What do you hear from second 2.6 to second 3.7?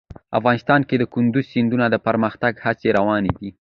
هڅې روانې دي.